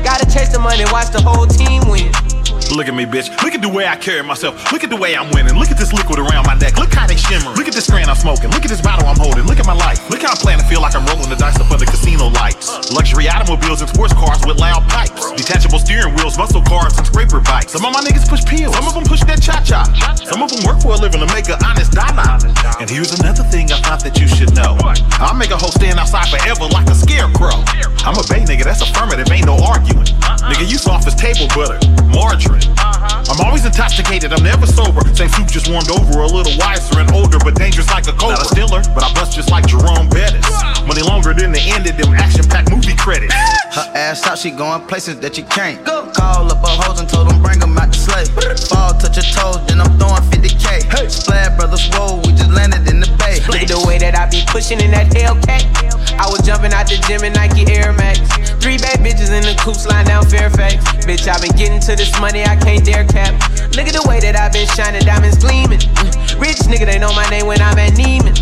Gotta 0.05 0.27
chase 0.31 0.51
the 0.53 0.59
money, 0.59 0.85
watch 0.93 1.11
the 1.11 1.23
whole 1.23 1.47
team 1.47 1.89
win. 1.89 2.30
Look 2.71 2.87
at 2.87 2.95
me, 2.95 3.05
bitch. 3.05 3.29
Look 3.43 3.55
at 3.55 3.63
the 3.63 3.69
way 3.69 3.87
I 3.87 3.97
carry 3.97 4.23
myself. 4.23 4.55
Look 4.71 4.85
at 4.85 4.91
the 4.91 4.97
way 4.97 5.17
I'm 5.17 5.31
winning. 5.35 5.59
Look 5.59 5.71
at 5.71 5.77
this 5.77 5.93
liquid 5.93 6.19
around 6.19 6.47
my 6.47 6.55
neck. 6.55 6.79
Look 6.79 6.95
how 6.95 7.07
they 7.07 7.17
shimmer. 7.19 7.51
Look 7.59 7.67
at 7.67 7.75
this 7.75 7.85
strand 7.85 8.09
I'm 8.09 8.17
smoking. 8.17 8.51
Look 8.55 8.63
at 8.63 8.71
this 8.71 8.81
bottle 8.81 9.09
I'm 9.11 9.19
holding. 9.19 9.45
Look 9.45 9.59
at 9.59 9.67
my 9.67 9.75
life. 9.75 9.99
Look 10.09 10.23
how 10.23 10.33
I 10.33 10.39
plan 10.39 10.59
to 10.63 10.65
feel 10.71 10.81
like 10.81 10.95
I'm 10.95 11.05
rolling 11.11 11.29
the 11.29 11.37
dice 11.37 11.59
up 11.59 11.71
under 11.71 11.85
casino 11.85 12.29
lights. 12.31 12.71
Luxury 12.95 13.29
automobiles 13.29 13.83
and 13.83 13.91
sports 13.91 14.15
cars 14.15 14.39
with 14.47 14.63
loud 14.63 14.87
pipes. 14.89 15.33
Detachable 15.35 15.83
steering 15.83 16.15
wheels, 16.15 16.39
muscle 16.39 16.63
cars, 16.63 16.97
and 16.97 17.07
scraper 17.07 17.41
bikes. 17.41 17.73
Some 17.75 17.85
of 17.85 17.93
my 17.93 18.01
niggas 18.07 18.29
push 18.31 18.47
pills. 18.47 18.75
Some 18.75 18.87
of 18.87 18.95
them 18.95 19.05
push 19.05 19.21
that 19.27 19.43
cha-cha. 19.43 19.83
Some 20.23 20.41
of 20.41 20.55
them 20.55 20.63
work 20.63 20.79
for 20.79 20.95
a 20.95 20.99
living 21.03 21.21
to 21.21 21.29
make 21.35 21.51
an 21.51 21.59
honest 21.67 21.91
dollar. 21.91 22.39
And 22.79 22.89
here's 22.89 23.11
another 23.19 23.43
thing 23.51 23.67
I 23.75 23.83
thought 23.83 24.07
that 24.07 24.15
you 24.15 24.31
should 24.31 24.55
know. 24.55 24.79
I'll 25.19 25.35
make 25.35 25.51
a 25.51 25.59
hoe 25.59 25.75
stand 25.75 25.99
outside 25.99 26.31
forever 26.31 26.71
like 26.71 26.87
a 26.87 26.95
scarecrow. 26.95 27.67
I'm 28.07 28.15
a 28.15 28.25
bay 28.31 28.47
nigga, 28.47 28.63
that's 28.63 28.81
affirmative, 28.81 29.27
ain't 29.29 29.47
no 29.47 29.59
arguing. 29.59 30.07
Nigga, 30.47 30.71
you 30.71 30.79
soft 30.79 31.07
as 31.07 31.15
table 31.15 31.51
butter, 31.53 31.77
margarine. 32.09 32.60
Uh-huh. 32.69 33.25
I'm 33.29 33.41
always 33.47 33.65
intoxicated, 33.65 34.33
I'm 34.33 34.43
never 34.43 34.67
sober. 34.67 35.01
Same 35.15 35.29
soup 35.29 35.49
just 35.49 35.69
warmed 35.69 35.91
over, 35.91 36.21
a 36.21 36.27
little 36.27 36.57
wiser 36.59 37.01
and 37.01 37.11
older, 37.13 37.39
but 37.39 37.55
dangerous 37.55 37.89
like 37.91 38.07
a 38.09 38.13
cobra. 38.13 38.37
Not 38.37 38.47
a 38.47 38.55
Steeler, 38.55 38.83
but 38.95 39.05
I 39.05 39.13
bust 39.15 39.35
just 39.35 39.51
like 39.51 39.67
Jerome 39.67 40.09
Bettis. 40.09 40.47
Money 40.87 41.03
longer 41.03 41.35
than 41.35 41.53
the 41.53 41.61
end 41.61 41.87
of 41.87 41.97
them 41.97 42.15
action-packed 42.15 42.71
movie 42.71 42.97
credits. 42.97 43.35
Her 43.71 43.87
ass 43.95 44.27
out, 44.27 44.39
she 44.39 44.51
going 44.51 44.83
places 44.87 45.21
that 45.21 45.39
you 45.39 45.45
can't. 45.45 45.79
Go. 45.87 46.11
Call 46.11 46.51
up 46.51 46.59
her 46.59 46.75
hoes 46.83 46.99
and 46.99 47.09
told 47.09 47.31
them 47.31 47.41
bring 47.41 47.61
them 47.61 47.79
out 47.79 47.95
the 47.95 47.99
sleigh. 47.99 48.27
Fall, 48.67 48.99
touch 48.99 49.15
your 49.15 49.31
toes, 49.31 49.63
then 49.71 49.81
I'm 49.81 49.95
throwing 49.95 50.27
50k. 50.27 51.07
Splash 51.07 51.55
brothers, 51.57 51.87
whoa, 51.95 52.19
we 52.27 52.35
just 52.35 52.51
landed 52.51 52.83
in 52.91 52.99
the 52.99 53.07
bay. 53.23 53.39
Look 53.47 53.63
at 53.63 53.71
the 53.71 53.79
way 53.87 53.99
that 54.03 54.19
I 54.19 54.27
be 54.27 54.43
pushing 54.51 54.83
in 54.83 54.91
that 54.91 55.15
Hellcat. 55.15 55.71
I 56.19 56.27
was 56.27 56.43
jumping 56.43 56.75
out 56.75 56.91
the 56.91 56.99
gym 57.07 57.23
in 57.23 57.33
Nike 57.33 57.63
Air 57.71 57.95
Max. 57.95 58.19
Three 58.59 58.77
bad 58.77 58.99
bitches 59.07 59.31
in 59.31 59.47
the 59.47 59.55
coops 59.63 59.87
line 59.87 60.05
down 60.05 60.27
Fairfax. 60.27 60.83
Bitch, 61.07 61.31
I 61.31 61.39
been 61.39 61.55
getting 61.55 61.81
to 61.87 61.95
this 61.95 62.11
money, 62.21 62.43
I 62.43 62.59
can't 62.59 62.85
dare 62.85 63.07
cap. 63.07 63.39
Look 63.79 63.87
at 63.87 63.95
the 63.95 64.05
way 64.11 64.19
that 64.19 64.35
I 64.35 64.51
been 64.51 64.67
shining, 64.75 65.07
diamonds 65.07 65.39
gleaming. 65.39 65.79
Mm. 65.79 66.43
Rich 66.43 66.67
nigga, 66.67 66.91
they 66.91 66.99
know 66.99 67.15
my 67.15 67.29
name 67.31 67.47
when 67.47 67.63
I'm 67.63 67.79
at 67.79 67.95
Neiman. 67.95 68.35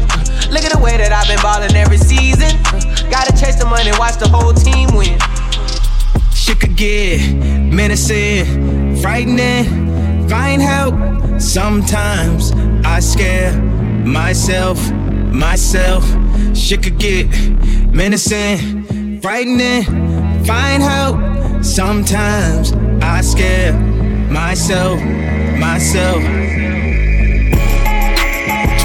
Look 0.50 0.64
at 0.64 0.72
the 0.72 0.80
way 0.82 0.96
that 0.96 1.12
I've 1.12 1.28
been 1.28 1.40
ballin' 1.42 1.76
every 1.76 1.98
season. 1.98 2.50
Gotta 3.10 3.32
chase 3.36 3.56
the 3.56 3.66
money, 3.66 3.90
watch 3.98 4.16
the 4.18 4.28
whole 4.28 4.52
team 4.52 4.88
win. 4.96 5.18
Shit 6.34 6.60
could 6.60 6.76
get 6.76 7.20
menacing, 7.72 8.96
frightening, 9.02 10.28
find 10.28 10.62
help. 10.62 10.94
Sometimes 11.40 12.52
I 12.84 13.00
scare 13.00 13.52
myself, 14.04 14.78
myself. 15.32 16.04
Shit 16.56 16.82
could 16.82 16.98
get 16.98 17.26
menacing, 17.92 19.20
frightening, 19.20 19.84
find 20.44 20.82
help. 20.82 21.64
Sometimes 21.64 22.72
I 23.02 23.20
scare 23.20 23.72
myself, 24.30 25.00
myself. 25.58 26.22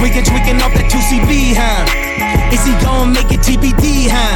Tweaking, 0.04 0.28
tweaking 0.28 0.60
off 0.60 0.76
that 0.76 0.92
2CB, 0.92 1.56
huh? 1.56 1.80
Is 2.52 2.60
he 2.68 2.76
gon' 2.84 3.16
make 3.16 3.32
it 3.32 3.40
TBD, 3.40 4.12
huh? 4.12 4.36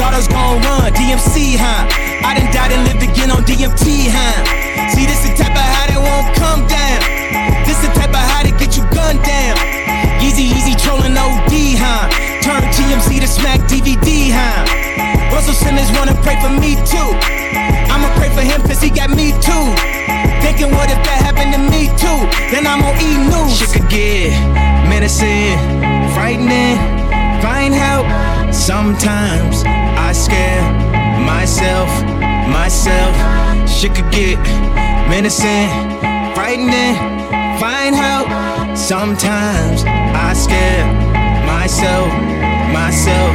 Thought 0.00 0.16
I 0.16 0.24
was 0.24 0.24
gon' 0.24 0.56
run 0.64 0.88
DMC, 0.96 1.60
huh? 1.60 1.84
I 2.24 2.32
done 2.32 2.48
died 2.48 2.72
and 2.72 2.80
lived 2.88 3.04
again 3.04 3.28
on 3.28 3.44
DMT, 3.44 4.08
huh? 4.08 4.40
See, 4.88 5.04
this 5.04 5.20
the 5.20 5.36
type 5.36 5.52
of 5.52 5.68
high 5.68 5.92
that 5.92 6.00
won't 6.00 6.32
come 6.40 6.64
down. 6.64 7.00
This 7.68 7.76
the 7.84 7.92
type 7.92 8.08
of 8.08 8.24
high 8.24 8.48
that 8.48 8.56
get 8.56 8.72
you 8.72 8.88
gunned 8.88 9.20
down. 9.20 9.60
Easy, 10.24 10.48
easy 10.48 10.72
trolling 10.80 11.12
OD, 11.12 11.76
huh? 11.76 12.08
Turn 12.40 12.64
TMZ 12.72 13.20
to 13.20 13.28
smack 13.28 13.60
DVD, 13.68 14.32
huh? 14.32 14.64
Russell 15.28 15.52
Simmons 15.52 15.92
wanna 15.92 16.16
pray 16.24 16.40
for 16.40 16.48
me 16.48 16.72
too. 16.88 17.12
I'ma 17.92 18.08
pray 18.16 18.32
for 18.32 18.40
him 18.40 18.64
cause 18.64 18.80
he 18.80 18.88
got 18.88 19.12
me 19.12 19.36
too. 19.44 19.95
Thinking 20.46 20.70
what 20.78 20.86
if 20.94 21.02
that 21.02 21.26
happened 21.26 21.58
to 21.58 21.58
me 21.58 21.90
too? 21.98 22.22
Then 22.54 22.70
I'm 22.70 22.78
on 22.86 22.94
E 23.02 23.18
News. 23.18 23.58
Shit 23.58 23.74
could 23.74 23.90
get 23.90 24.30
menacing, 24.86 25.58
frightening, 26.14 26.78
find 27.42 27.74
help. 27.74 28.06
Sometimes 28.54 29.66
I 29.66 30.14
scare 30.14 30.62
myself, 31.26 31.90
myself. 32.46 33.10
Shit 33.66 33.98
could 33.98 34.06
get 34.14 34.38
menacing, 35.10 35.66
frightening, 36.38 36.94
find 37.58 37.98
help. 37.98 38.30
Sometimes 38.78 39.82
I 39.82 40.30
scare 40.30 40.86
myself, 41.42 42.06
myself. 42.70 43.34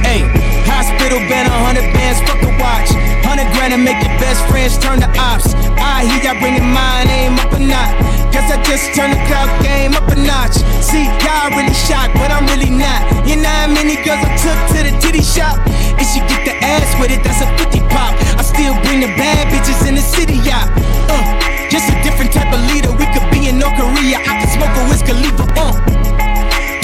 Hey, 0.00 0.24
hospital 0.64 1.20
been 1.28 1.44
a 1.44 1.58
hundred 1.60 1.92
bands, 1.92 2.24
fuck 2.24 2.40
the 2.40 2.56
watch. 2.56 2.95
Hundred 3.26 3.50
grand 3.58 3.74
and 3.74 3.82
make 3.82 3.98
your 3.98 4.14
best 4.22 4.46
friends 4.46 4.78
turn 4.78 5.02
to 5.02 5.10
ops. 5.18 5.50
I 5.82 6.06
hear 6.06 6.30
y'all 6.30 6.38
bringing 6.38 6.62
my 6.70 7.02
name 7.10 7.34
up 7.42 7.50
a 7.50 7.58
notch. 7.58 7.98
Guess 8.30 8.54
I 8.54 8.62
just 8.62 8.94
turned 8.94 9.18
the 9.18 9.20
cloud 9.26 9.50
game 9.66 9.98
up 9.98 10.06
a 10.06 10.14
notch. 10.14 10.62
See, 10.78 11.10
y'all 11.26 11.50
really 11.58 11.74
shocked, 11.74 12.14
but 12.14 12.30
I'm 12.30 12.46
really 12.46 12.70
not. 12.70 13.02
You 13.26 13.42
know 13.42 13.50
how 13.50 13.66
many 13.66 13.98
girls 14.06 14.22
I 14.22 14.30
took 14.38 14.58
to 14.72 14.78
the 14.86 14.94
titty 15.02 15.26
shop? 15.26 15.58
If 15.98 16.06
she 16.14 16.22
get 16.30 16.46
the 16.46 16.54
ass 16.62 16.94
with 17.02 17.10
it, 17.10 17.26
that's 17.26 17.42
a 17.42 17.48
50 17.58 17.82
pop. 17.90 18.14
I 18.38 18.46
still 18.46 18.78
bring 18.86 19.02
the 19.02 19.10
bad 19.18 19.50
bitches 19.50 19.82
in 19.88 19.98
the 19.98 20.06
city, 20.06 20.38
yeah. 20.46 20.70
Uh, 21.10 21.24
just 21.66 21.90
a 21.90 21.96
different 22.06 22.30
type 22.30 22.54
of 22.54 22.62
leader. 22.70 22.94
We 22.94 23.10
could 23.10 23.26
be 23.34 23.50
in 23.50 23.58
North 23.58 23.74
Korea. 23.74 24.22
I 24.22 24.38
could 24.38 24.52
smoke 24.54 24.70
a 24.78 24.86
whiskey, 24.86 25.18
leave 25.18 25.34
uh. 25.58 25.74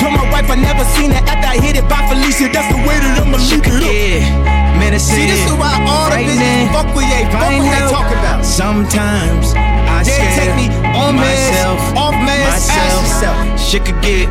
Told 0.02 0.12
my 0.18 0.26
wife 0.34 0.50
I 0.50 0.58
never 0.58 0.82
seen 0.98 1.14
her 1.14 1.22
after 1.22 1.48
I 1.54 1.62
hit 1.62 1.78
it 1.78 1.86
by 1.86 2.02
Felicia. 2.10 2.50
That's 2.50 2.66
the 2.74 2.82
way 2.82 2.98
that 2.98 3.22
I'ma 3.22 3.38
leave 3.38 3.62
it 3.62 4.48
up. 4.50 4.61
Menacing, 4.82 5.14
See, 5.14 5.26
this 5.30 5.42
is 5.46 5.54
why 5.54 5.70
all 5.86 6.10
the 6.10 6.18
bitches 6.26 6.68
fuck 6.74 6.90
with 6.96 7.06
they 7.06 7.22
fuck 7.30 7.46
what 7.46 7.70
they 7.70 7.86
talk 7.86 8.08
about. 8.10 8.42
Sometimes 8.44 9.54
I 9.54 10.02
They 10.02 10.18
take 10.34 10.54
me 10.58 10.66
on 10.98 11.14
meds, 11.14 11.22
myself, 11.22 11.78
off 11.96 12.14
meds, 12.18 12.50
ask 12.50 12.66
myself. 12.66 13.02
yourself. 13.06 13.38
Shit 13.60 13.82
could 13.86 14.00
get 14.02 14.26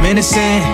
menacing, 0.00 0.64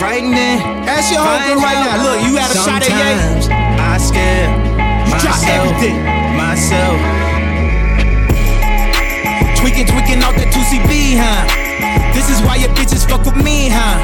frightening. 0.00 0.58
Ask 0.88 1.12
your 1.12 1.20
homegirl 1.20 1.60
right 1.60 1.80
now. 1.84 2.00
Look, 2.00 2.18
you 2.24 2.36
had 2.40 2.50
a 2.50 2.56
shot 2.56 2.80
at 2.80 2.88
Ye? 2.88 2.96
Sometimes 2.96 3.48
I 3.52 3.98
scare 4.00 4.48
myself, 5.12 5.44
everything. 5.52 5.96
myself. 6.40 6.96
Tweaking, 9.60 9.86
tweaking 9.86 10.20
out 10.24 10.34
that 10.40 10.48
2CB, 10.54 11.20
huh? 11.20 11.44
This 12.14 12.30
is 12.30 12.40
why 12.42 12.56
your 12.56 12.70
bitches 12.78 13.04
fuck 13.08 13.24
with 13.24 13.36
me, 13.36 13.68
huh? 13.68 14.00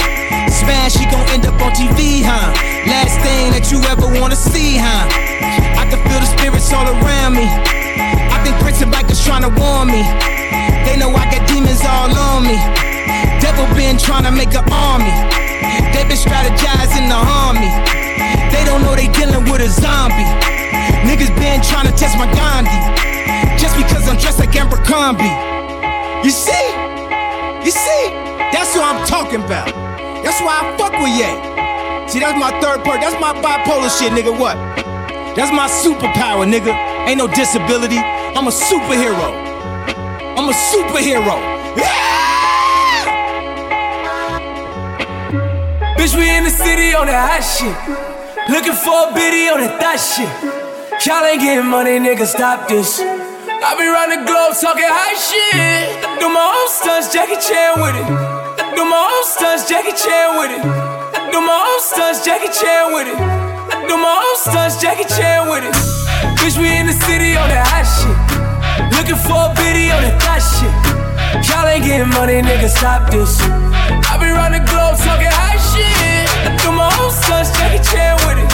Smash, 0.63 0.95
she 0.95 1.05
gon' 1.11 1.27
end 1.35 1.45
up 1.45 1.59
on 1.59 1.75
TV, 1.75 2.23
huh? 2.23 2.55
Last 2.87 3.19
thing 3.19 3.51
that 3.51 3.75
you 3.75 3.83
ever 3.91 4.07
wanna 4.07 4.39
see, 4.39 4.79
huh? 4.79 5.11
I 5.75 5.83
can 5.91 5.99
feel 6.07 6.23
the 6.23 6.31
spirits 6.31 6.71
all 6.71 6.87
around 6.87 7.35
me. 7.35 7.51
I 8.31 8.39
think 8.47 8.55
Prince 8.63 8.79
and 8.79 8.95
Bikers 8.95 9.19
tryna 9.27 9.51
warn 9.59 9.91
me. 9.91 10.07
They 10.87 10.95
know 10.95 11.11
I 11.19 11.27
got 11.35 11.43
demons 11.51 11.83
all 11.83 12.15
on 12.15 12.47
me. 12.47 12.55
Devil 13.43 13.67
been 13.75 13.99
tryna 13.99 14.31
make 14.31 14.55
an 14.55 14.63
army. 14.71 15.11
They 15.91 16.07
been 16.07 16.15
strategizing 16.15 17.11
to 17.11 17.19
harm 17.19 17.59
me. 17.59 17.71
They 18.55 18.63
don't 18.63 18.87
know 18.87 18.95
they 18.95 19.11
dealing 19.19 19.43
with 19.51 19.67
a 19.67 19.71
zombie. 19.71 20.31
Niggas 21.03 21.35
been 21.43 21.59
tryna 21.59 21.91
test 21.99 22.15
my 22.15 22.31
Gandhi. 22.31 22.79
Just 23.59 23.75
because 23.75 24.07
I'm 24.07 24.15
dressed 24.15 24.39
like 24.39 24.55
Abercrombie. 24.55 25.27
You 26.23 26.31
see? 26.31 26.67
You 27.67 27.75
see? 27.75 28.03
That's 28.55 28.79
what 28.79 28.87
I'm 28.87 29.03
talking 29.11 29.43
about. 29.43 29.92
That's 30.23 30.41
why 30.41 30.63
I 30.63 30.77
fuck 30.79 30.93
with 31.03 31.13
Ye. 31.19 31.31
See, 32.09 32.21
that's 32.21 32.39
my 32.39 32.51
third 32.61 32.85
part. 32.85 33.01
That's 33.01 33.19
my 33.21 33.33
bipolar 33.35 33.91
shit, 33.91 34.13
nigga. 34.13 34.33
What? 34.39 34.57
That's 35.35 35.51
my 35.51 35.67
superpower, 35.67 36.45
nigga. 36.45 36.75
Ain't 37.09 37.19
no 37.19 37.27
disability. 37.27 37.99
I'm 37.99 38.47
a 38.47 38.51
superhero. 38.51 39.33
I'm 40.37 40.49
a 40.49 40.53
superhero. 40.53 41.37
Yeah! 41.77 42.13
Bitch, 45.97 46.15
we 46.17 46.29
in 46.29 46.45
the 46.45 46.51
city 46.51 46.95
on 46.95 47.07
that 47.07 47.23
hot 47.29 47.41
shit. 47.41 47.77
Looking 48.51 48.75
for 48.75 49.09
a 49.09 49.15
biddy 49.15 49.49
on 49.49 49.61
that 49.61 49.81
thot 49.81 49.99
shit. 49.99 50.29
Y'all 51.07 51.25
ain't 51.25 51.41
getting 51.41 51.67
money, 51.67 51.99
nigga, 51.99 52.27
stop 52.27 52.69
this. 52.69 53.01
I 53.01 53.75
be 53.79 53.87
round 53.87 54.13
the 54.13 54.27
globe 54.27 54.55
talking 54.61 54.85
high 54.85 55.15
shit. 55.17 56.21
Do 56.21 56.29
my 56.29 56.45
own 56.45 56.69
stunts, 56.69 57.13
Jackie 57.13 57.41
Chan 57.41 57.81
with 57.81 57.97
it. 57.97 58.42
I 58.73 58.75
do 58.75 58.89
my 58.89 59.05
own 59.05 59.25
stunts, 59.29 59.69
Jackie 59.69 59.93
Chan 59.93 60.41
with 60.41 60.49
it. 60.49 60.65
I 60.65 61.29
do 61.29 61.45
my 61.45 61.61
own 61.61 61.81
stunts, 61.85 62.25
Jackie 62.25 62.49
Chan 62.49 62.97
with 62.97 63.05
it. 63.05 63.21
I 63.21 63.85
do 63.85 64.01
my 64.01 64.17
own 64.17 64.37
stunts, 64.41 64.81
Jackie 64.81 65.05
Chan 65.13 65.45
with 65.45 65.69
it. 65.69 65.77
Bitch, 66.41 66.57
we 66.57 66.73
in 66.73 66.89
the 66.89 66.97
city 67.05 67.37
on 67.37 67.53
that 67.53 67.69
hot 67.69 67.85
shit. 67.85 68.17
Looking 68.97 69.21
for 69.29 69.37
a 69.37 69.53
biddy 69.61 69.93
on 69.93 70.01
that 70.01 70.17
thot 70.25 70.41
shit. 70.41 70.73
Y'all 71.53 71.69
ain't 71.69 71.85
getting 71.85 72.09
money, 72.17 72.41
nigga, 72.41 72.73
stop 72.73 73.13
this. 73.13 73.45
I 74.09 74.17
be 74.17 74.33
round 74.33 74.57
the 74.57 74.65
globe 74.65 74.97
talking 75.05 75.29
high 75.29 75.61
shit. 75.69 76.33
I 76.49 76.57
do 76.65 76.73
my 76.73 76.89
own 76.97 77.13
stunts, 77.13 77.53
Jackie 77.53 77.85
Chan 77.85 78.25
with 78.25 78.41
it. 78.41 78.49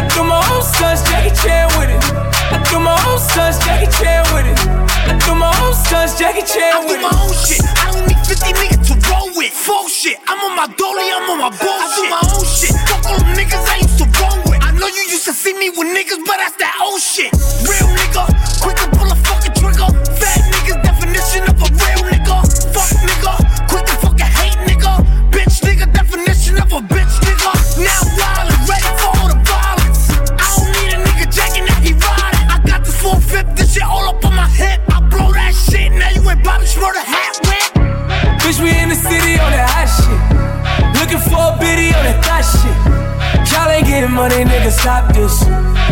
I 0.00 0.08
do 0.16 0.24
my 0.24 0.40
own 0.48 0.64
stunts, 0.64 1.04
Jackie 1.04 1.36
Chan 1.44 1.68
with 1.76 1.92
it. 1.92 2.00
I 2.08 2.56
do 2.72 2.80
my 2.80 2.96
own 3.04 3.20
stunts, 3.20 3.60
Jackie 3.68 3.92
Chan 4.00 4.24
with 4.32 4.48
it. 4.48 4.56
I 4.64 5.12
do 5.28 5.36
my 5.36 5.52
own 5.60 5.76
stunts, 5.76 6.16
Jackie 6.16 6.40
Chan 6.48 6.88
with 6.88 6.96
it. 6.96 7.04
I 7.04 7.12
do 7.12 7.12
my 7.12 7.12
own 7.20 7.36
shit. 7.36 7.60
I 7.84 7.92
don't 7.92 8.08
need 8.08 8.24
50 8.24 8.56
niggas 8.56 8.77
Shit. 9.88 10.20
I'm 10.28 10.38
on 10.44 10.54
my 10.54 10.66
dolly, 10.76 11.08
I'm 11.10 11.30
on 11.30 11.38
my 11.38 11.48
bullshit. 11.48 11.80
I 11.80 11.96
do 11.96 12.04
my 12.12 12.20
own 12.36 12.44
shit. 12.44 12.76
Fuck 12.92 13.08
all 13.08 13.18
them 13.18 13.32
niggas 13.32 13.64
I 13.72 13.76
used 13.80 13.96
to 13.96 14.04
roll 14.20 14.36
with. 14.44 14.60
I 14.62 14.70
know 14.76 14.86
you 14.86 15.08
used 15.08 15.24
to 15.24 15.32
see 15.32 15.56
me 15.56 15.70
with 15.70 15.88
niggas, 15.88 16.20
but 16.28 16.36
that's 16.36 16.56
that 16.60 16.76
old 16.84 17.00
shit. 17.00 17.32
Real 17.64 17.87
nigga, 44.68 44.80
stop 44.80 45.14
this. 45.14 45.87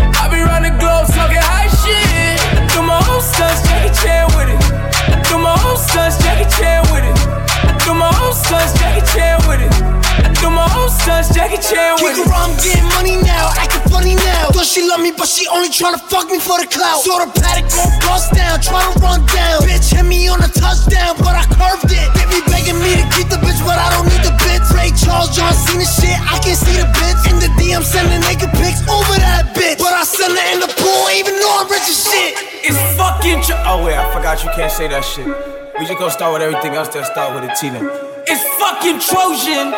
Stunts, 11.07 11.30
Jackie 11.30 11.62
Chan 11.62 12.02
with 12.02 12.18
Kick 12.18 12.26
around, 12.26 12.50
I'm 12.50 12.59
getting 12.59 12.90
money 12.98 13.14
now, 13.22 13.54
acting 13.54 13.86
funny 13.94 14.18
now. 14.26 14.50
Thought 14.50 14.66
she 14.66 14.82
love 14.82 14.98
me, 14.98 15.14
but 15.14 15.30
she 15.30 15.46
only 15.46 15.70
tryna 15.70 16.02
fuck 16.11 16.26
me 16.26 16.42
for 16.42 16.59
the 16.59 16.66
clout. 16.66 17.07
Saw 17.07 17.22
the 17.22 17.30
Patek 17.30 17.62
go 17.70 17.86
bust 18.02 18.34
down, 18.34 18.59
tryna 18.59 18.90
run 18.98 19.22
down. 19.30 19.62
Bitch 19.62 19.86
hit 19.94 20.02
me 20.02 20.26
on 20.26 20.42
a 20.42 20.50
touchdown, 20.50 21.14
but 21.22 21.38
I 21.38 21.46
curved 21.46 21.94
it. 21.94 22.11
They 22.18 22.26
be 22.26 22.42
begging 22.50 22.74
me 22.82 22.98
to 22.98 23.07
keep 23.14 23.30
the 23.30 23.38
bitch, 23.38 23.62
but 23.62 23.78
I 23.78 23.86
don't 23.94 24.11
need 24.11 24.18
the 24.26 24.34
bitch. 24.34 24.66
Ray 24.74 24.90
Charles, 24.98 25.30
John 25.30 25.54
Cena 25.54 25.86
shit, 25.86 26.18
I 26.26 26.42
can't 26.42 26.59
see 26.59 26.74
the 26.74 26.90
bitch. 26.98 27.22
In 27.30 27.38
the 27.38 27.54
DM, 27.54 27.86
sending 27.86 28.18
naked 28.26 28.50
pics 28.59 28.82
over 28.90 29.14
that 29.22 29.54
bitch. 29.54 29.78
But 29.78 29.94
I 29.94 30.02
send 30.02 30.34
her 30.34 30.46
in 30.50 30.59
the 30.59 30.70
pool, 30.74 31.07
even 31.14 31.38
though 31.38 31.62
I'm 31.62 31.70
rich 31.70 31.86
as 31.86 32.02
shit. 32.02 32.34
It's 32.66 32.82
fucking 32.98 33.46
tr- 33.46 33.62
Oh 33.62 33.86
wait, 33.86 33.94
I 33.94 34.11
forgot 34.11 34.42
you 34.42 34.50
can't 34.59 34.74
say 34.74 34.90
that 34.90 35.07
shit. 35.07 35.30
We 35.78 35.86
just 35.86 36.02
gonna 36.02 36.11
start 36.11 36.34
with 36.34 36.42
everything 36.42 36.74
else 36.74 36.90
that 36.98 37.07
start 37.07 37.30
with 37.30 37.46
a 37.46 37.54
Tina. 37.54 37.78
It's 38.26 38.42
fucking 38.59 38.98
Trojan. 38.98 39.70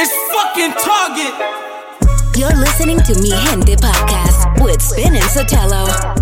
It's 0.00 0.14
fucking 0.32 0.70
Target. 0.78 1.34
You're 2.38 2.54
listening 2.56 3.00
to 3.00 3.20
Mi 3.20 3.30
Gente 3.30 3.74
Podcast 3.74 4.62
with 4.62 4.80
Spin 4.80 5.16
and 5.16 5.24
Sotelo. 5.24 6.17